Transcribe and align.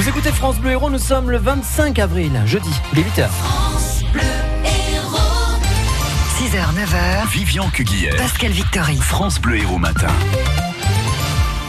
Vous 0.00 0.08
écoutez 0.08 0.32
France 0.32 0.58
Bleu 0.58 0.70
Héros, 0.70 0.88
nous 0.88 0.98
sommes 0.98 1.30
le 1.30 1.36
25 1.36 1.98
avril, 1.98 2.32
jeudi, 2.46 2.70
il 2.94 3.00
est 3.00 3.02
8h. 3.02 3.28
6h, 6.38 6.56
9h, 6.56 7.28
Vivian 7.30 7.68
Cuguière. 7.68 8.16
Pascal 8.16 8.50
Victory. 8.50 8.96
France 8.96 9.38
Bleu 9.38 9.58
Héros 9.58 9.76
Matin. 9.76 10.08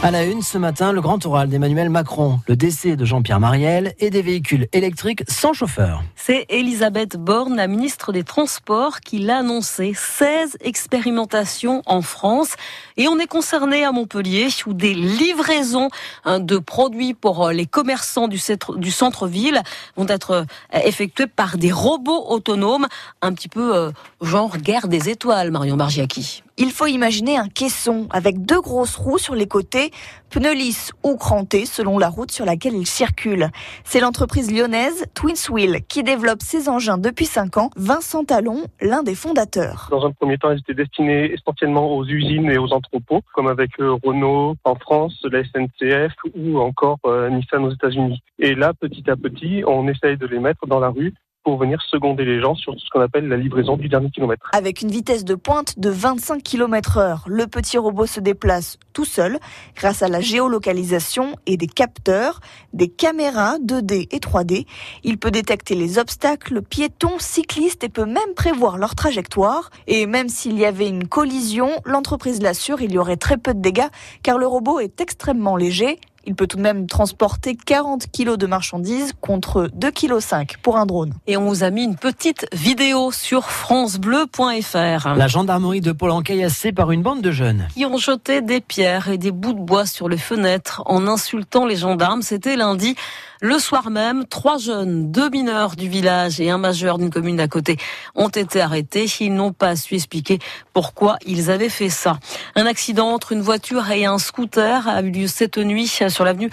À 0.04 0.10
la 0.10 0.24
une 0.24 0.42
ce 0.42 0.58
matin, 0.58 0.90
le 0.90 1.00
grand 1.00 1.24
oral 1.26 1.48
d'Emmanuel 1.48 1.88
Macron, 1.88 2.40
le 2.48 2.56
décès 2.56 2.96
de 2.96 3.04
Jean-Pierre 3.04 3.38
Mariel 3.38 3.94
et 4.00 4.10
des 4.10 4.20
véhicules 4.20 4.66
électriques 4.72 5.22
sans 5.28 5.52
chauffeur. 5.52 6.02
C'est 6.16 6.44
Elisabeth 6.48 7.16
Borne, 7.16 7.54
la 7.54 7.68
ministre 7.68 8.12
des 8.12 8.24
Transports, 8.24 8.98
qui 8.98 9.20
l'a 9.20 9.38
annoncé. 9.38 9.92
16 9.94 10.56
expérimentations 10.60 11.82
en 11.86 12.02
France. 12.02 12.54
Et 12.96 13.06
on 13.06 13.16
est 13.20 13.28
concerné 13.28 13.84
à 13.84 13.92
Montpellier 13.92 14.48
où 14.66 14.72
des 14.72 14.92
livraisons 14.92 15.88
hein, 16.24 16.40
de 16.40 16.58
produits 16.58 17.14
pour 17.14 17.46
euh, 17.46 17.52
les 17.52 17.66
commerçants 17.66 18.26
du 18.26 18.90
centre-ville 18.90 19.62
vont 19.96 20.08
être 20.08 20.30
euh, 20.32 20.44
effectuées 20.82 21.28
par 21.28 21.58
des 21.58 21.70
robots 21.70 22.26
autonomes, 22.28 22.88
un 23.20 23.32
petit 23.32 23.48
peu 23.48 23.76
euh, 23.76 23.92
genre 24.20 24.56
guerre 24.56 24.88
des 24.88 25.10
étoiles, 25.10 25.52
Marion 25.52 25.76
Bargiaki. 25.76 26.42
Il 26.58 26.70
faut 26.70 26.86
imaginer 26.86 27.38
un 27.38 27.48
caisson 27.48 28.06
avec 28.10 28.44
deux 28.44 28.60
grosses 28.60 28.96
roues 28.96 29.16
sur 29.16 29.34
les 29.34 29.46
côtés, 29.46 29.90
pneus 30.28 30.52
lisses 30.52 30.92
ou 31.02 31.16
crantés 31.16 31.64
selon 31.64 31.98
la 31.98 32.10
route 32.10 32.30
sur 32.30 32.44
laquelle 32.44 32.74
il 32.74 32.86
circule. 32.86 33.48
C'est 33.84 34.00
l'entreprise 34.00 34.52
lyonnaise 34.52 35.06
Twinswheel 35.14 35.80
qui 35.88 36.02
développe 36.02 36.42
ces 36.42 36.68
engins 36.68 36.98
depuis 36.98 37.24
5 37.24 37.56
ans. 37.56 37.70
Vincent 37.76 38.24
Talon, 38.24 38.64
l'un 38.82 39.02
des 39.02 39.14
fondateurs. 39.14 39.88
Dans 39.90 40.04
un 40.04 40.12
premier 40.12 40.36
temps, 40.36 40.50
ils 40.50 40.58
étaient 40.58 40.74
destinés 40.74 41.32
essentiellement 41.32 41.96
aux 41.96 42.04
usines 42.04 42.50
et 42.50 42.58
aux 42.58 42.72
entrepôts, 42.74 43.22
comme 43.32 43.46
avec 43.46 43.70
euh, 43.80 43.96
Renault 44.02 44.56
en 44.64 44.74
France, 44.74 45.24
la 45.24 45.42
SNCF 45.44 46.12
ou 46.34 46.58
encore 46.58 46.98
euh, 47.06 47.30
Nissan 47.30 47.64
aux 47.64 47.72
États-Unis. 47.72 48.22
Et 48.38 48.54
là, 48.54 48.74
petit 48.78 49.08
à 49.08 49.16
petit, 49.16 49.62
on 49.66 49.88
essaye 49.88 50.18
de 50.18 50.26
les 50.26 50.38
mettre 50.38 50.66
dans 50.66 50.80
la 50.80 50.90
rue 50.90 51.14
pour 51.44 51.58
venir 51.58 51.80
seconder 51.82 52.24
les 52.24 52.40
gens 52.40 52.54
sur 52.54 52.74
ce 52.78 52.88
qu'on 52.90 53.00
appelle 53.00 53.28
la 53.28 53.36
livraison 53.36 53.76
du 53.76 53.88
dernier 53.88 54.10
kilomètre. 54.10 54.48
Avec 54.52 54.82
une 54.82 54.90
vitesse 54.90 55.24
de 55.24 55.34
pointe 55.34 55.78
de 55.78 55.90
25 55.90 56.42
km 56.42 56.98
heure, 56.98 57.24
le 57.26 57.46
petit 57.46 57.78
robot 57.78 58.06
se 58.06 58.20
déplace 58.20 58.78
tout 58.92 59.04
seul 59.04 59.38
grâce 59.74 60.02
à 60.02 60.08
la 60.08 60.20
géolocalisation 60.20 61.36
et 61.46 61.56
des 61.56 61.66
capteurs, 61.66 62.40
des 62.72 62.88
caméras 62.88 63.58
2D 63.58 64.08
et 64.10 64.18
3D. 64.18 64.66
Il 65.02 65.18
peut 65.18 65.30
détecter 65.30 65.74
les 65.74 65.98
obstacles, 65.98 66.62
piétons, 66.62 67.18
cyclistes 67.18 67.84
et 67.84 67.88
peut 67.88 68.06
même 68.06 68.34
prévoir 68.36 68.78
leur 68.78 68.94
trajectoire. 68.94 69.70
Et 69.86 70.06
même 70.06 70.28
s'il 70.28 70.58
y 70.58 70.64
avait 70.64 70.88
une 70.88 71.08
collision, 71.08 71.70
l'entreprise 71.84 72.40
l'assure, 72.40 72.80
il 72.80 72.92
y 72.92 72.98
aurait 72.98 73.16
très 73.16 73.36
peu 73.36 73.54
de 73.54 73.60
dégâts 73.60 73.88
car 74.22 74.38
le 74.38 74.46
robot 74.46 74.80
est 74.80 75.00
extrêmement 75.00 75.56
léger 75.56 75.98
il 76.24 76.34
peut 76.34 76.46
tout 76.46 76.56
de 76.56 76.62
même 76.62 76.86
transporter 76.86 77.56
40 77.56 78.06
kilos 78.10 78.38
de 78.38 78.46
marchandises 78.46 79.12
contre 79.20 79.68
2,5 79.76 80.46
kg 80.46 80.56
pour 80.62 80.76
un 80.76 80.86
drone. 80.86 81.14
Et 81.26 81.36
on 81.36 81.46
vous 81.48 81.64
a 81.64 81.70
mis 81.70 81.84
une 81.84 81.96
petite 81.96 82.46
vidéo 82.52 83.10
sur 83.12 83.50
francebleu.fr. 83.50 85.14
La 85.16 85.28
gendarmerie 85.28 85.80
de 85.80 85.92
Pôle 85.92 86.12
est 86.12 86.22
caillassée 86.22 86.72
par 86.72 86.90
une 86.90 87.02
bande 87.02 87.22
de 87.22 87.30
jeunes. 87.30 87.68
Qui 87.74 87.86
ont 87.86 87.96
jeté 87.96 88.40
des 88.40 88.60
pierres 88.60 89.08
et 89.08 89.18
des 89.18 89.30
bouts 89.30 89.54
de 89.54 89.60
bois 89.60 89.86
sur 89.86 90.08
les 90.08 90.18
fenêtres 90.18 90.82
en 90.86 91.06
insultant 91.06 91.66
les 91.66 91.76
gendarmes. 91.76 92.22
C'était 92.22 92.56
lundi. 92.56 92.96
Le 93.44 93.58
soir 93.58 93.90
même, 93.90 94.24
trois 94.24 94.56
jeunes, 94.56 95.10
deux 95.10 95.28
mineurs 95.28 95.74
du 95.74 95.88
village 95.88 96.40
et 96.40 96.48
un 96.48 96.58
majeur 96.58 96.96
d'une 96.96 97.10
commune 97.10 97.38
d'à 97.38 97.48
côté 97.48 97.76
ont 98.14 98.28
été 98.28 98.60
arrêtés. 98.60 99.06
Ils 99.18 99.34
n'ont 99.34 99.52
pas 99.52 99.74
su 99.74 99.96
expliquer 99.96 100.38
pourquoi 100.72 101.16
ils 101.26 101.50
avaient 101.50 101.68
fait 101.68 101.88
ça. 101.88 102.20
Un 102.54 102.66
accident 102.66 103.08
entre 103.08 103.32
une 103.32 103.40
voiture 103.40 103.90
et 103.90 104.04
un 104.04 104.18
scooter 104.18 104.86
a 104.86 105.02
eu 105.02 105.10
lieu 105.10 105.26
cette 105.26 105.58
nuit 105.58 105.88
sur 105.88 106.24
l'avenue 106.24 106.52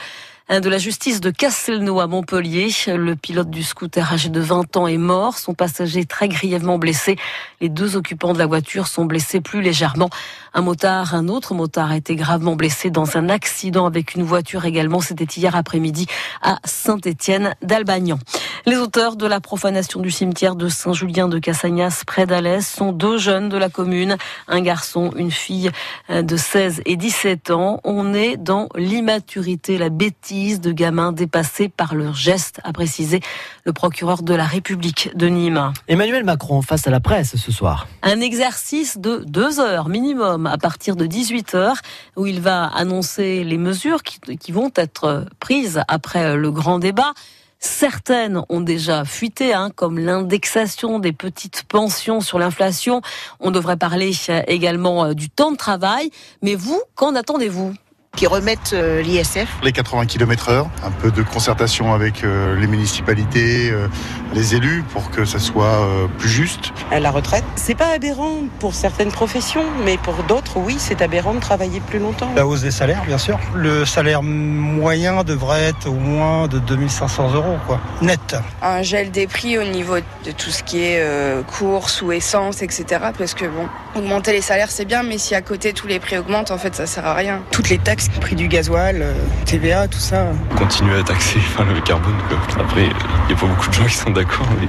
de 0.49 0.67
la 0.67 0.79
justice 0.79 1.21
de 1.21 1.29
Castelnau 1.29 1.99
à 1.99 2.07
Montpellier. 2.07 2.69
Le 2.87 3.15
pilote 3.15 3.51
du 3.51 3.61
scooter 3.61 4.11
âgé 4.11 4.29
de 4.29 4.39
20 4.39 4.77
ans 4.77 4.87
est 4.87 4.97
mort, 4.97 5.37
son 5.37 5.53
passager 5.53 6.05
très 6.05 6.27
grièvement 6.27 6.79
blessé. 6.79 7.17
Les 7.61 7.69
deux 7.69 7.95
occupants 7.95 8.33
de 8.33 8.39
la 8.39 8.47
voiture 8.47 8.87
sont 8.87 9.05
blessés 9.05 9.41
plus 9.41 9.61
légèrement. 9.61 10.09
Un 10.55 10.61
motard, 10.61 11.13
un 11.13 11.27
autre 11.27 11.53
motard 11.53 11.91
a 11.91 11.97
été 11.97 12.15
gravement 12.15 12.55
blessé 12.55 12.89
dans 12.89 13.15
un 13.15 13.29
accident 13.29 13.85
avec 13.85 14.15
une 14.15 14.23
voiture 14.23 14.65
également. 14.65 15.01
C'était 15.01 15.25
hier 15.25 15.55
après-midi 15.55 16.07
à 16.41 16.57
Saint-Étienne 16.65 17.53
d'Albagnan. 17.61 18.17
Les 18.65 18.77
auteurs 18.77 19.17
de 19.17 19.27
la 19.27 19.39
profanation 19.39 19.99
du 19.99 20.09
cimetière 20.09 20.55
de 20.55 20.67
Saint-Julien 20.67 21.27
de 21.27 21.37
Cassagnas 21.37 22.01
près 22.07 22.25
d'Alès 22.25 22.67
sont 22.67 22.91
deux 22.91 23.19
jeunes 23.19 23.49
de 23.49 23.57
la 23.57 23.69
commune, 23.69 24.17
un 24.47 24.61
garçon, 24.61 25.11
une 25.15 25.31
fille 25.31 25.69
de 26.09 26.37
16 26.37 26.81
et 26.87 26.95
17 26.95 27.51
ans. 27.51 27.79
On 27.83 28.15
est 28.15 28.35
dans 28.35 28.67
l'immaturité, 28.75 29.77
la 29.77 29.89
bêtise 29.89 30.38
de 30.39 30.71
gamins 30.71 31.11
dépassés 31.11 31.67
par 31.67 31.95
leurs 31.95 32.15
gestes, 32.15 32.61
a 32.63 32.71
précisé 32.71 33.19
le 33.65 33.73
procureur 33.73 34.23
de 34.23 34.33
la 34.33 34.45
République 34.45 35.11
de 35.15 35.27
Nîmes. 35.27 35.73
Emmanuel 35.89 36.23
Macron 36.23 36.61
face 36.61 36.87
à 36.87 36.91
la 36.91 37.01
presse 37.01 37.35
ce 37.35 37.51
soir. 37.51 37.87
Un 38.03 38.21
exercice 38.21 38.97
de 38.97 39.23
deux 39.27 39.59
heures 39.59 39.89
minimum 39.89 40.47
à 40.47 40.57
partir 40.57 40.95
de 40.95 41.05
18 41.05 41.55
heures 41.55 41.77
où 42.15 42.25
il 42.25 42.39
va 42.39 42.67
annoncer 42.67 43.43
les 43.43 43.57
mesures 43.57 44.01
qui, 44.01 44.19
qui 44.37 44.51
vont 44.51 44.71
être 44.75 45.25
prises 45.39 45.81
après 45.89 46.37
le 46.37 46.51
grand 46.51 46.79
débat. 46.79 47.13
Certaines 47.59 48.41
ont 48.47 48.61
déjà 48.61 49.03
fuité, 49.03 49.53
hein, 49.53 49.71
comme 49.75 49.99
l'indexation 49.99 50.99
des 50.99 51.11
petites 51.11 51.63
pensions 51.63 52.21
sur 52.21 52.39
l'inflation. 52.39 53.01
On 53.41 53.51
devrait 53.51 53.75
parler 53.75 54.13
également 54.47 55.13
du 55.13 55.29
temps 55.29 55.51
de 55.51 55.57
travail. 55.57 56.09
Mais 56.41 56.55
vous, 56.55 56.81
qu'en 56.95 57.15
attendez-vous? 57.15 57.73
Qui 58.19 58.27
remettent 58.27 58.73
euh, 58.73 59.01
l'ISF. 59.01 59.47
Les 59.63 59.71
80 59.71 60.05
km 60.05 60.49
heure, 60.49 60.69
un 60.83 60.91
peu 60.91 61.09
de 61.09 61.23
concertation 61.23 61.93
avec 61.93 62.25
euh, 62.25 62.59
les 62.59 62.67
municipalités, 62.67 63.71
euh, 63.71 63.87
les 64.33 64.55
élus 64.55 64.83
pour 64.93 65.11
que 65.11 65.25
ça 65.25 65.39
soit 65.39 65.87
plus 66.17 66.29
juste. 66.29 66.71
À 66.91 66.99
la 66.99 67.11
retraite, 67.11 67.43
c'est 67.55 67.75
pas 67.75 67.93
aberrant 67.93 68.37
pour 68.59 68.73
certaines 68.73 69.11
professions, 69.11 69.63
mais 69.85 69.97
pour 69.97 70.15
d'autres, 70.23 70.57
oui, 70.57 70.75
c'est 70.77 71.01
aberrant 71.01 71.33
de 71.33 71.39
travailler 71.39 71.79
plus 71.79 71.99
longtemps. 71.99 72.31
La 72.35 72.45
hausse 72.45 72.61
des 72.61 72.71
salaires, 72.71 73.03
bien 73.05 73.17
sûr. 73.17 73.39
Le 73.55 73.85
salaire 73.85 74.23
moyen 74.23 75.23
devrait 75.23 75.63
être 75.63 75.87
au 75.87 75.93
moins 75.93 76.47
de 76.47 76.59
2500 76.59 77.33
euros, 77.33 77.57
quoi, 77.67 77.79
net. 78.01 78.35
Un 78.61 78.81
gel 78.81 79.11
des 79.11 79.27
prix 79.27 79.57
au 79.57 79.63
niveau 79.63 79.97
de 79.97 80.31
tout 80.31 80.49
ce 80.49 80.63
qui 80.63 80.81
est 80.81 81.03
course 81.47 82.01
ou 82.01 82.11
essence, 82.11 82.61
etc. 82.61 82.85
Parce 83.17 83.33
que 83.33 83.45
bon, 83.45 83.67
augmenter 83.95 84.31
les 84.31 84.41
salaires, 84.41 84.71
c'est 84.71 84.85
bien, 84.85 85.03
mais 85.03 85.17
si 85.17 85.35
à 85.35 85.41
côté 85.41 85.73
tous 85.73 85.87
les 85.87 85.99
prix 85.99 86.17
augmentent, 86.17 86.51
en 86.51 86.57
fait, 86.57 86.75
ça 86.75 86.85
sert 86.85 87.05
à 87.05 87.13
rien. 87.13 87.41
Toutes 87.51 87.69
les 87.69 87.77
taxes 87.77 88.09
prix 88.21 88.35
du 88.35 88.47
gasoil, 88.47 89.01
euh, 89.01 89.13
TVA, 89.45 89.87
tout 89.87 89.99
ça. 89.99 90.27
Continuer 90.57 90.99
à 90.99 91.03
taxer 91.03 91.39
le 91.59 91.81
carbone. 91.81 92.15
Après, 92.59 92.83
il 92.83 92.87
n'y 93.27 93.33
a 93.33 93.35
pas 93.35 93.47
beaucoup 93.47 93.67
de 93.67 93.73
gens 93.73 93.85
qui 93.85 93.95
sont 93.95 94.11
d'accord, 94.19 94.47
mais 94.59 94.67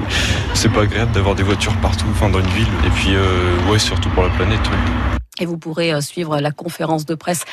c'est 0.54 0.68
pas 0.68 0.82
agréable 0.82 1.10
d'avoir 1.10 1.34
des 1.34 1.42
voitures 1.42 1.76
partout, 1.80 2.06
enfin 2.12 2.28
dans 2.28 2.38
une 2.38 2.46
ville. 2.50 2.68
Et 2.86 2.90
puis, 2.90 3.14
euh, 3.14 3.58
ouais, 3.68 3.80
surtout 3.80 4.08
pour 4.10 4.22
la 4.22 4.28
planète. 4.30 4.60
Et 5.40 5.46
vous 5.46 5.58
pourrez 5.58 5.92
euh, 5.92 6.00
suivre 6.00 6.38
la 6.38 6.52
conférence 6.52 7.04
de 7.04 7.16
presse 7.16 7.44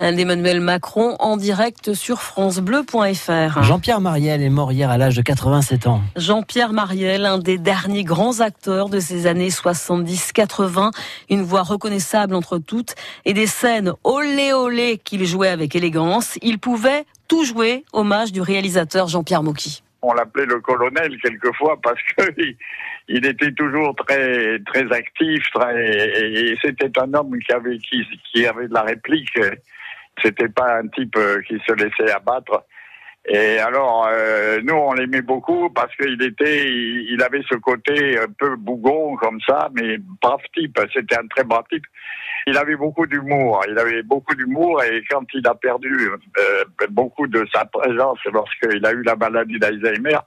d'Emmanuel 0.00 0.60
Macron 0.60 1.16
en 1.18 1.36
direct 1.36 1.92
sur 1.92 2.22
francebleu.fr. 2.22 3.62
Jean-Pierre 3.62 4.00
Mariel 4.00 4.40
est 4.42 4.48
mort 4.48 4.72
hier 4.72 4.88
à 4.88 4.96
l'âge 4.96 5.14
de 5.14 5.20
87 5.20 5.88
ans. 5.88 6.00
Jean-Pierre 6.16 6.72
Mariel, 6.72 7.26
un 7.26 7.36
des 7.36 7.58
derniers 7.58 8.04
grands 8.04 8.40
acteurs 8.40 8.88
de 8.88 8.98
ces 8.98 9.26
années 9.26 9.50
70-80, 9.50 10.92
une 11.28 11.42
voix 11.42 11.62
reconnaissable 11.62 12.34
entre 12.34 12.56
toutes 12.56 12.94
et 13.26 13.34
des 13.34 13.46
scènes 13.46 13.92
olé 14.02 14.54
olé 14.54 14.98
qu'il 15.04 15.26
jouait 15.26 15.48
avec 15.48 15.76
élégance. 15.76 16.38
Il 16.40 16.58
pouvait 16.58 17.04
tout 17.28 17.44
jouer, 17.44 17.84
hommage 17.92 18.32
du 18.32 18.40
réalisateur 18.40 19.08
Jean-Pierre 19.08 19.42
Mocky. 19.42 19.82
On 20.02 20.14
l'appelait 20.14 20.46
le 20.46 20.60
colonel 20.60 21.18
quelquefois 21.20 21.78
parce 21.82 22.00
que 22.16 22.24
il 23.08 23.26
était 23.26 23.52
toujours 23.52 23.94
très 23.96 24.58
très 24.60 24.90
actif, 24.92 25.44
et 25.76 26.56
c'était 26.62 26.98
un 26.98 27.12
homme 27.14 27.38
qui 27.38 27.52
avait 27.52 27.78
qui 27.78 28.46
avait 28.46 28.68
de 28.68 28.74
la 28.74 28.82
réplique. 28.82 29.38
C'était 30.22 30.48
pas 30.48 30.78
un 30.78 30.88
type 30.88 31.16
euh, 31.16 31.40
qui 31.42 31.58
se 31.66 31.72
laissait 31.72 32.12
abattre. 32.12 32.64
Et 33.26 33.58
alors, 33.58 34.08
euh, 34.10 34.60
nous, 34.64 34.74
on 34.74 34.94
l'aimait 34.94 35.22
beaucoup 35.22 35.68
parce 35.70 35.94
qu'il 35.96 36.22
était, 36.22 36.68
il, 36.70 37.22
avait 37.22 37.42
ce 37.48 37.54
côté 37.56 38.18
un 38.18 38.32
peu 38.38 38.56
bougon 38.56 39.16
comme 39.16 39.38
ça, 39.46 39.68
mais 39.74 39.98
brave 40.22 40.40
type. 40.54 40.78
C'était 40.92 41.18
un 41.18 41.26
très 41.26 41.44
brave 41.44 41.64
type. 41.70 41.84
Il 42.46 42.56
avait 42.56 42.76
beaucoup 42.76 43.06
d'humour. 43.06 43.62
Il 43.68 43.78
avait 43.78 44.02
beaucoup 44.02 44.34
d'humour 44.34 44.82
et 44.82 45.02
quand 45.10 45.24
il 45.34 45.46
a 45.46 45.54
perdu 45.54 46.10
euh, 46.38 46.64
beaucoup 46.88 47.26
de 47.26 47.46
sa 47.52 47.66
présence 47.66 48.18
lorsqu'il 48.32 48.84
a 48.86 48.92
eu 48.92 49.02
la 49.02 49.16
maladie 49.16 49.58
d'Alzheimer, 49.58 50.18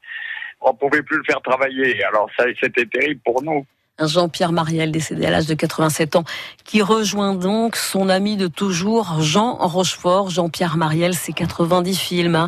on 0.61 0.73
pouvait 0.75 1.01
plus 1.01 1.17
le 1.17 1.23
faire 1.23 1.41
travailler. 1.41 2.03
Alors 2.03 2.29
ça, 2.37 2.45
c'était 2.61 2.85
terrible 2.85 3.21
pour 3.25 3.41
nous. 3.43 3.65
Jean-Pierre 4.01 4.51
Mariel, 4.51 4.91
décédé 4.91 5.27
à 5.27 5.29
l'âge 5.29 5.45
de 5.45 5.53
87 5.53 6.15
ans, 6.15 6.23
qui 6.65 6.81
rejoint 6.81 7.35
donc 7.35 7.75
son 7.75 8.09
ami 8.09 8.37
de 8.37 8.47
toujours, 8.47 9.21
Jean 9.21 9.55
Rochefort. 9.55 10.31
Jean-Pierre 10.31 10.77
Mariel, 10.77 11.13
c'est 11.13 11.31
90 11.31 11.95
films. 11.95 12.35
Hein. 12.35 12.47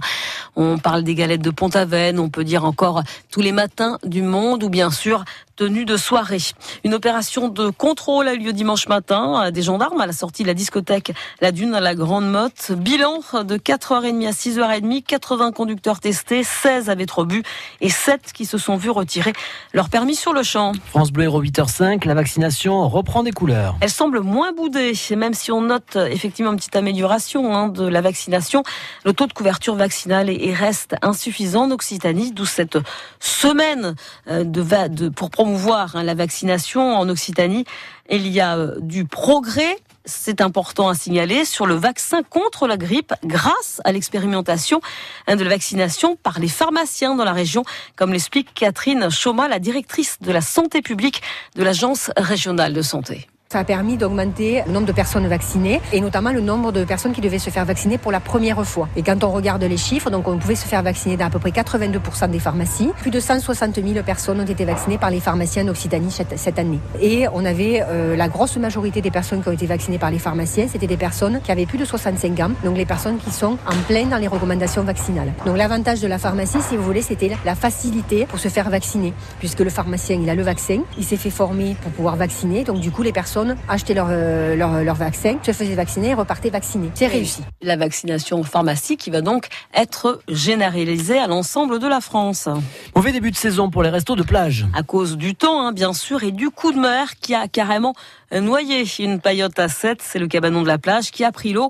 On 0.55 0.79
parle 0.79 1.03
des 1.03 1.13
galettes 1.13 1.43
de 1.43 1.51
Pont-Aven, 1.51 2.19
on 2.19 2.29
peut 2.29 2.43
dire 2.43 2.65
encore 2.65 3.03
Tous 3.29 3.41
les 3.41 3.51
matins 3.51 3.99
du 4.03 4.23
monde, 4.23 4.63
ou 4.63 4.69
bien 4.69 4.89
sûr 4.89 5.23
tenue 5.55 5.85
de 5.85 5.97
soirée. 5.97 6.37
Une 6.83 6.93
opération 6.93 7.47
de 7.49 7.69
contrôle 7.69 8.27
a 8.27 8.33
eu 8.33 8.39
lieu 8.39 8.53
dimanche 8.53 8.87
matin. 8.87 9.51
Des 9.51 9.61
gendarmes 9.61 10.01
à 10.01 10.05
la 10.05 10.13
sortie 10.13 10.43
de 10.43 10.47
la 10.47 10.53
discothèque 10.53 11.13
La 11.41 11.51
Dune 11.51 11.73
à 11.75 11.79
la 11.79 11.95
Grande 11.95 12.29
Motte. 12.29 12.71
Bilan 12.71 13.19
de 13.33 13.57
4h30 13.57 14.27
à 14.27 14.31
6h30. 14.31 15.03
80 15.03 15.51
conducteurs 15.51 15.99
testés, 15.99 16.43
16 16.43 16.89
avaient 16.89 17.05
trop 17.05 17.25
bu 17.25 17.43
et 17.81 17.89
7 17.89 18.33
qui 18.33 18.45
se 18.45 18.57
sont 18.57 18.75
vus 18.75 18.89
retirer 18.89 19.33
leur 19.73 19.89
permis 19.89 20.15
sur 20.15 20.33
le 20.33 20.43
champ. 20.43 20.73
France 20.89 21.11
Bleu 21.11 21.25
Héros 21.25 21.43
8h05, 21.43 22.05
la 22.05 22.13
vaccination 22.13 22.87
reprend 22.87 23.23
des 23.23 23.31
couleurs. 23.31 23.75
Elle 23.81 23.89
semble 23.89 24.19
moins 24.21 24.51
boudée, 24.51 24.93
même 25.15 25.33
si 25.33 25.51
on 25.51 25.61
note 25.61 25.95
effectivement 25.95 26.51
une 26.51 26.57
petite 26.57 26.75
amélioration 26.75 27.55
hein, 27.55 27.67
de 27.67 27.85
la 27.85 28.01
vaccination. 28.01 28.63
Le 29.03 29.13
taux 29.13 29.27
de 29.27 29.33
couverture 29.33 29.75
vaccinale 29.75 30.29
est, 30.29 30.53
reste 30.53 30.95
insuffisant 31.01 31.65
en 31.65 31.71
Occitanie, 31.71 32.31
d'où 32.31 32.45
cette 32.45 32.77
semaine 33.19 33.95
euh, 34.27 34.43
de, 34.43 34.87
de 34.87 35.09
pour 35.09 35.29
promouvoir 35.45 35.95
hein, 35.95 36.01
la 36.01 36.15
vaccination 36.15 36.95
en 36.97 37.07
Occitanie. 37.07 37.65
Il 38.09 38.27
y 38.27 38.41
a 38.41 38.57
euh, 38.57 38.79
du 38.79 39.05
progrès, 39.05 39.77
c'est 40.03 40.41
important 40.41 40.89
à 40.89 40.95
signaler, 40.95 41.45
sur 41.45 41.67
le 41.67 41.75
vaccin 41.75 42.23
contre 42.23 42.65
la 42.65 42.77
grippe 42.77 43.13
grâce 43.23 43.79
à 43.83 43.91
l'expérimentation 43.91 44.81
hein, 45.27 45.35
de 45.35 45.43
la 45.43 45.51
vaccination 45.51 46.15
par 46.15 46.39
les 46.39 46.47
pharmaciens 46.47 47.13
dans 47.13 47.25
la 47.25 47.33
région, 47.33 47.63
comme 47.95 48.11
l'explique 48.11 48.55
Catherine 48.55 49.11
Choma, 49.11 49.47
la 49.47 49.59
directrice 49.59 50.17
de 50.19 50.31
la 50.31 50.41
santé 50.41 50.81
publique 50.81 51.21
de 51.55 51.61
l'Agence 51.61 52.09
régionale 52.17 52.73
de 52.73 52.81
santé. 52.81 53.27
A 53.55 53.63
permis 53.63 53.95
d'augmenter 53.95 54.63
le 54.67 54.73
nombre 54.73 54.85
de 54.85 54.91
personnes 54.91 55.27
vaccinées 55.27 55.79
et 55.93 56.01
notamment 56.01 56.33
le 56.33 56.41
nombre 56.41 56.73
de 56.73 56.83
personnes 56.83 57.13
qui 57.13 57.21
devaient 57.21 57.39
se 57.39 57.49
faire 57.49 57.63
vacciner 57.63 57.97
pour 57.97 58.11
la 58.11 58.19
première 58.19 58.61
fois. 58.65 58.89
Et 58.97 59.01
quand 59.01 59.23
on 59.23 59.31
regarde 59.31 59.63
les 59.63 59.77
chiffres, 59.77 60.09
donc 60.09 60.27
on 60.27 60.37
pouvait 60.37 60.55
se 60.55 60.65
faire 60.65 60.83
vacciner 60.83 61.15
dans 61.15 61.27
à 61.27 61.29
peu 61.29 61.39
près 61.39 61.51
82% 61.51 62.29
des 62.29 62.39
pharmacies. 62.39 62.89
Plus 62.97 63.11
de 63.11 63.19
160 63.21 63.75
000 63.75 64.03
personnes 64.03 64.41
ont 64.41 64.45
été 64.45 64.65
vaccinées 64.65 64.97
par 64.97 65.09
les 65.09 65.21
pharmaciens 65.21 65.63
d'Occitanie 65.63 66.11
cette 66.35 66.59
année. 66.59 66.79
Et 67.01 67.27
on 67.33 67.45
avait 67.45 67.81
euh, 67.87 68.17
la 68.17 68.27
grosse 68.27 68.57
majorité 68.57 69.01
des 69.01 69.11
personnes 69.11 69.41
qui 69.41 69.47
ont 69.47 69.53
été 69.53 69.67
vaccinées 69.67 69.99
par 69.99 70.11
les 70.11 70.19
pharmaciens, 70.19 70.67
c'était 70.69 70.87
des 70.87 70.97
personnes 70.97 71.39
qui 71.41 71.51
avaient 71.51 71.65
plus 71.65 71.77
de 71.77 71.85
65 71.85 72.39
ans, 72.41 72.51
donc 72.63 72.75
les 72.75 72.85
personnes 72.85 73.17
qui 73.17 73.31
sont 73.31 73.57
en 73.67 73.75
plein 73.87 74.05
dans 74.05 74.17
les 74.17 74.27
recommandations 74.27 74.83
vaccinales. 74.83 75.31
Donc 75.45 75.57
l'avantage 75.57 76.01
de 76.01 76.07
la 76.07 76.17
pharmacie, 76.17 76.61
si 76.61 76.75
vous 76.75 76.83
voulez, 76.83 77.01
c'était 77.01 77.31
la 77.45 77.55
facilité 77.55 78.25
pour 78.25 78.39
se 78.39 78.49
faire 78.49 78.69
vacciner, 78.69 79.13
puisque 79.39 79.61
le 79.61 79.69
pharmacien, 79.69 80.19
il 80.21 80.29
a 80.29 80.35
le 80.35 80.43
vaccin, 80.43 80.81
il 80.97 81.03
s'est 81.03 81.17
fait 81.17 81.29
former 81.29 81.75
pour 81.81 81.91
pouvoir 81.91 82.15
vacciner, 82.15 82.63
donc 82.63 82.79
du 82.79 82.91
coup 82.91 83.03
les 83.03 83.13
personnes 83.13 83.44
achetaient 83.67 83.93
leur, 83.93 84.07
euh, 84.09 84.55
leur, 84.55 84.83
leur, 84.83 84.95
vaccin, 84.95 85.37
se 85.43 85.51
faisaient 85.51 85.75
vacciner 85.75 86.09
et 86.09 86.13
repartaient 86.13 86.49
vaccinés. 86.49 86.91
C'est 86.95 87.07
réussi. 87.07 87.41
La 87.61 87.75
vaccination 87.75 88.43
pharmacie 88.43 88.97
qui 88.97 89.09
va 89.09 89.21
donc 89.21 89.47
être 89.73 90.21
généralisée 90.27 91.19
à 91.19 91.27
l'ensemble 91.27 91.79
de 91.79 91.87
la 91.87 92.01
France. 92.01 92.49
Mauvais 92.95 93.11
début 93.11 93.31
de 93.31 93.35
saison 93.35 93.69
pour 93.69 93.83
les 93.83 93.89
restos 93.89 94.15
de 94.15 94.23
plage. 94.23 94.65
À 94.73 94.83
cause 94.83 95.17
du 95.17 95.35
temps, 95.35 95.65
hein, 95.65 95.71
bien 95.71 95.93
sûr, 95.93 96.23
et 96.23 96.31
du 96.31 96.49
coup 96.49 96.71
de 96.71 96.79
mer 96.79 97.15
qui 97.19 97.35
a 97.35 97.47
carrément 97.47 97.93
noyé 98.31 98.85
une 98.99 99.19
paillote 99.19 99.57
à 99.59 99.67
7, 99.67 99.99
c'est 100.01 100.19
le 100.19 100.27
cabanon 100.27 100.61
de 100.61 100.67
la 100.67 100.77
plage 100.77 101.11
qui 101.11 101.23
a 101.23 101.31
pris 101.31 101.53
l'eau. 101.53 101.69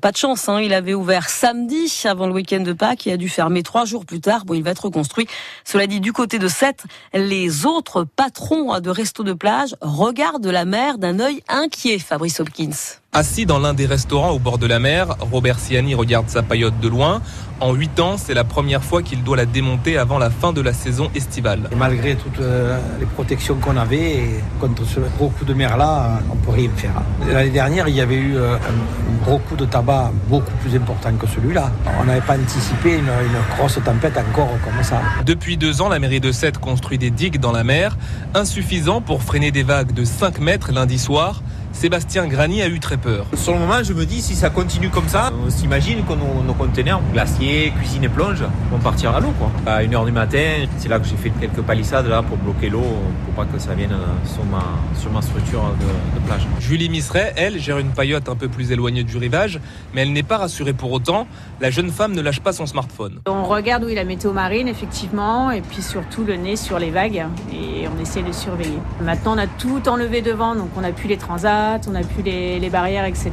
Pas 0.00 0.12
de 0.12 0.16
chance, 0.16 0.48
hein. 0.48 0.60
il 0.60 0.74
avait 0.74 0.94
ouvert 0.94 1.28
samedi 1.28 2.02
avant 2.04 2.26
le 2.26 2.32
week-end 2.32 2.60
de 2.60 2.72
Pâques 2.72 3.06
et 3.06 3.12
a 3.12 3.16
dû 3.16 3.28
fermer 3.28 3.62
trois 3.62 3.84
jours 3.84 4.04
plus 4.04 4.20
tard. 4.20 4.44
Bon, 4.44 4.54
il 4.54 4.62
va 4.62 4.70
être 4.70 4.84
reconstruit. 4.84 5.26
Cela 5.64 5.86
dit, 5.86 6.00
du 6.00 6.12
côté 6.12 6.38
de 6.38 6.48
Sète, 6.48 6.84
les 7.14 7.66
autres 7.66 8.04
patrons 8.04 8.78
de 8.80 8.90
restos 8.90 9.24
de 9.24 9.32
plage 9.32 9.76
regardent 9.80 10.46
la 10.46 10.64
mer 10.64 10.98
d'un 10.98 11.20
œil 11.20 11.42
inquiet, 11.48 11.98
Fabrice 11.98 12.40
Hopkins. 12.40 13.00
Assis 13.16 13.46
dans 13.46 13.58
l'un 13.58 13.72
des 13.72 13.86
restaurants 13.86 14.32
au 14.32 14.38
bord 14.38 14.58
de 14.58 14.66
la 14.66 14.78
mer, 14.78 15.16
Robert 15.32 15.58
Siani 15.58 15.94
regarde 15.94 16.28
sa 16.28 16.42
paillote 16.42 16.78
de 16.80 16.88
loin. 16.88 17.22
En 17.60 17.72
8 17.72 18.00
ans, 18.00 18.16
c'est 18.18 18.34
la 18.34 18.44
première 18.44 18.84
fois 18.84 19.02
qu'il 19.02 19.24
doit 19.24 19.38
la 19.38 19.46
démonter 19.46 19.96
avant 19.96 20.18
la 20.18 20.28
fin 20.28 20.52
de 20.52 20.60
la 20.60 20.74
saison 20.74 21.10
estivale. 21.14 21.60
Et 21.72 21.76
malgré 21.76 22.16
toutes 22.16 22.40
euh, 22.40 22.78
les 23.00 23.06
protections 23.06 23.54
qu'on 23.54 23.78
avait, 23.78 24.42
contre 24.60 24.84
ce 24.84 25.00
gros 25.16 25.30
coup 25.30 25.46
de 25.46 25.54
mer-là, 25.54 26.20
on 26.30 26.34
ne 26.34 26.40
peut 26.40 26.50
rien 26.50 26.68
faire. 26.76 26.92
L'année 27.26 27.48
dernière, 27.48 27.88
il 27.88 27.94
y 27.94 28.02
avait 28.02 28.16
eu 28.16 28.36
euh, 28.36 28.56
un 28.56 29.24
gros 29.24 29.38
coup 29.38 29.56
de 29.56 29.64
tabac 29.64 30.12
beaucoup 30.28 30.52
plus 30.60 30.76
important 30.76 31.14
que 31.18 31.26
celui-là. 31.26 31.72
On 31.98 32.04
n'avait 32.04 32.20
pas 32.20 32.36
anticipé 32.36 32.98
une, 32.98 33.06
une, 33.06 33.56
grosse 33.56 33.78
tempête 33.82 34.18
encore 34.18 34.50
comme 34.62 34.84
ça. 34.84 35.00
Depuis 35.24 35.56
deux 35.56 35.80
ans, 35.80 35.88
la 35.88 35.98
mairie 35.98 36.20
de 36.20 36.32
Sète 36.32 36.58
construit 36.58 36.98
des 36.98 37.10
digues 37.10 37.40
dans 37.40 37.52
la 37.52 37.64
mer, 37.64 37.96
insuffisant 38.34 39.00
pour 39.00 39.22
freiner 39.22 39.52
des 39.52 39.62
vagues 39.62 39.92
de 39.92 40.04
5 40.04 40.38
mètres 40.40 40.70
lundi 40.70 40.98
soir. 40.98 41.40
Sébastien 41.76 42.26
Grani 42.26 42.62
a 42.62 42.68
eu 42.68 42.80
très 42.80 42.96
peur. 42.96 43.26
Sur 43.34 43.52
le 43.52 43.58
moment, 43.58 43.82
je 43.82 43.92
me 43.92 44.06
dis, 44.06 44.22
si 44.22 44.34
ça 44.34 44.48
continue 44.48 44.88
comme 44.88 45.08
ça, 45.08 45.30
on 45.46 45.50
s'imagine 45.50 46.02
que 46.06 46.14
nos, 46.14 46.42
nos, 46.42 46.54
conteneurs, 46.54 47.02
glaciers, 47.12 47.70
cuisine 47.78 48.04
et 48.04 48.08
plonge, 48.08 48.42
vont 48.70 48.78
partir 48.78 49.14
à 49.14 49.20
l'eau. 49.20 49.34
À 49.66 49.82
1h 49.82 50.06
du 50.06 50.10
matin, 50.10 50.64
c'est 50.78 50.88
là 50.88 50.98
que 50.98 51.06
j'ai 51.06 51.16
fait 51.16 51.28
quelques 51.38 51.60
palissades 51.60 52.06
là, 52.06 52.22
pour 52.22 52.38
bloquer 52.38 52.70
l'eau, 52.70 52.80
pour 53.26 53.34
pas 53.34 53.44
que 53.44 53.58
ça 53.58 53.74
vienne 53.74 53.94
sur 54.24 54.42
ma, 54.46 54.64
sur 54.98 55.12
ma 55.12 55.20
structure 55.20 55.64
de, 55.78 56.18
de 56.18 56.26
plage. 56.26 56.46
Julie 56.60 56.88
Miseret, 56.88 57.34
elle, 57.36 57.60
gère 57.60 57.76
une 57.76 57.90
paillote 57.90 58.30
un 58.30 58.36
peu 58.36 58.48
plus 58.48 58.72
éloignée 58.72 59.04
du 59.04 59.18
rivage, 59.18 59.60
mais 59.92 60.00
elle 60.00 60.14
n'est 60.14 60.22
pas 60.22 60.38
rassurée 60.38 60.72
pour 60.72 60.92
autant. 60.92 61.26
La 61.60 61.68
jeune 61.68 61.90
femme 61.90 62.14
ne 62.14 62.22
lâche 62.22 62.40
pas 62.40 62.54
son 62.54 62.64
smartphone. 62.64 63.20
On 63.26 63.44
regarde 63.44 63.84
où 63.84 63.90
est 63.90 63.94
la 63.94 64.04
météo 64.04 64.32
marine, 64.32 64.66
effectivement, 64.66 65.50
et 65.50 65.60
puis 65.60 65.82
surtout 65.82 66.24
le 66.24 66.36
nez 66.36 66.56
sur 66.56 66.78
les 66.78 66.90
vagues, 66.90 67.26
et 67.52 67.86
on 67.86 68.00
essaie 68.00 68.22
de 68.22 68.32
surveiller. 68.32 68.78
Maintenant, 69.02 69.34
on 69.34 69.38
a 69.38 69.46
tout 69.46 69.86
enlevé 69.90 70.22
devant, 70.22 70.54
donc 70.54 70.70
on 70.74 70.82
a 70.82 70.92
pu 70.92 71.06
les 71.06 71.18
transats, 71.18 71.65
on 71.88 71.94
a 71.94 72.02
plus 72.02 72.22
les, 72.22 72.58
les, 72.58 72.70
barrières, 72.70 73.04
etc. 73.04 73.30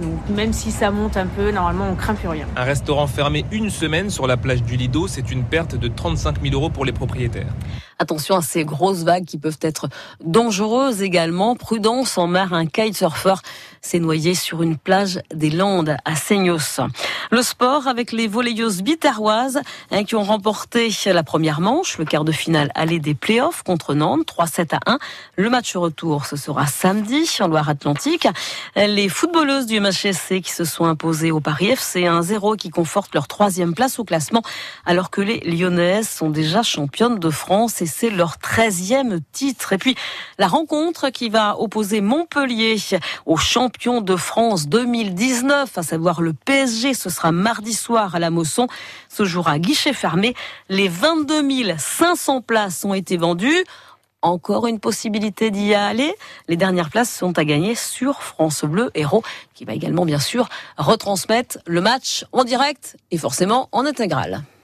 Donc 0.00 0.36
même 0.36 0.52
si 0.52 0.70
ça 0.70 0.90
monte 0.90 1.16
un 1.16 1.26
peu, 1.26 1.50
normalement 1.50 1.88
on 1.90 1.94
craint 1.94 2.14
plus 2.14 2.28
rien. 2.28 2.46
Un 2.56 2.64
restaurant 2.64 3.06
fermé 3.06 3.44
une 3.50 3.70
semaine 3.70 4.10
sur 4.10 4.26
la 4.26 4.36
plage 4.36 4.62
du 4.62 4.76
Lido, 4.76 5.06
c'est 5.08 5.30
une 5.30 5.44
perte 5.44 5.76
de 5.76 5.88
35 5.88 6.42
000 6.42 6.54
euros 6.54 6.70
pour 6.70 6.84
les 6.84 6.92
propriétaires. 6.92 7.52
Attention 7.98 8.36
à 8.36 8.42
ces 8.42 8.64
grosses 8.64 9.02
vagues 9.04 9.26
qui 9.26 9.36
peuvent 9.38 9.58
être 9.60 9.88
dangereuses 10.24 11.02
également. 11.02 11.54
Prudence 11.54 12.16
en 12.16 12.26
mer, 12.26 12.54
un 12.54 12.66
kitesurfer 12.66 13.34
s'est 13.80 13.98
noyé 13.98 14.34
sur 14.34 14.62
une 14.62 14.76
plage 14.76 15.20
des 15.34 15.50
Landes 15.50 15.96
à 16.04 16.14
Seignos. 16.14 16.80
Le 17.30 17.42
sport 17.42 17.88
avec 17.88 18.12
les 18.12 18.28
volleyeuses 18.28 18.82
biterroises 18.82 19.60
hein, 19.90 20.04
qui 20.04 20.14
ont 20.14 20.22
remporté 20.22 20.90
la 21.06 21.22
première 21.22 21.60
manche, 21.60 21.98
le 21.98 22.04
quart 22.04 22.24
de 22.24 22.32
finale 22.32 22.70
aller 22.74 22.98
des 22.98 23.14
playoffs 23.14 23.62
contre 23.62 23.94
Nantes, 23.94 24.26
3-7 24.26 24.74
à 24.74 24.92
1. 24.92 24.98
Le 25.36 25.50
match 25.50 25.74
retour, 25.76 26.26
ce 26.26 26.36
sera 26.36 26.66
samedi 26.66 27.28
en 27.40 27.48
Loire-Atlantique. 27.48 28.28
Les 28.76 29.08
footballeuses 29.08 29.66
du 29.66 29.80
MHSC 29.80 30.40
qui 30.42 30.52
se 30.52 30.64
sont 30.64 30.84
imposées 30.84 31.30
au 31.30 31.40
Paris 31.40 31.70
FC 31.70 32.02
1-0 32.02 32.56
qui 32.56 32.70
conforte 32.70 33.14
leur 33.14 33.28
troisième 33.28 33.74
place 33.74 33.98
au 33.98 34.04
classement 34.04 34.42
alors 34.84 35.10
que 35.10 35.20
les 35.20 35.40
Lyonnaises 35.40 36.08
sont 36.08 36.30
déjà 36.30 36.62
championnes 36.62 37.18
de 37.18 37.30
France 37.30 37.80
et 37.82 37.86
c'est 37.86 38.10
leur 38.10 38.36
13e 38.36 39.20
titre. 39.32 39.72
Et 39.72 39.78
puis 39.78 39.94
la 40.38 40.48
rencontre 40.48 41.10
qui 41.10 41.28
va 41.28 41.58
opposer 41.58 42.00
Montpellier 42.00 42.76
aux 43.26 43.36
champions 43.70 44.00
de 44.00 44.16
France 44.16 44.66
2019, 44.66 45.78
à 45.78 45.82
savoir 45.84 46.22
le 46.22 46.32
PSG, 46.32 46.92
ce 46.92 47.08
sera 47.08 47.30
mardi 47.30 47.72
soir 47.72 48.16
à 48.16 48.18
la 48.18 48.30
Mosson. 48.30 48.66
Ce 49.08 49.24
jour 49.24 49.46
à 49.46 49.60
guichet 49.60 49.92
fermé, 49.92 50.34
les 50.68 50.88
22 50.88 51.42
500 51.78 52.40
places 52.40 52.84
ont 52.84 52.94
été 52.94 53.16
vendues 53.16 53.64
encore 54.22 54.66
une 54.66 54.80
possibilité 54.80 55.52
d'y 55.52 55.72
aller. 55.72 56.12
Les 56.48 56.56
dernières 56.56 56.90
places 56.90 57.14
sont 57.14 57.38
à 57.38 57.44
gagner 57.44 57.76
sur 57.76 58.22
France 58.22 58.64
Bleu 58.64 58.90
Héros, 58.94 59.22
qui 59.54 59.64
va 59.64 59.72
également 59.72 60.04
bien 60.04 60.18
sûr 60.18 60.48
retransmettre 60.76 61.58
le 61.66 61.80
match 61.80 62.24
en 62.32 62.42
direct 62.42 62.96
et 63.12 63.18
forcément 63.18 63.68
en 63.70 63.86
intégral. 63.86 64.42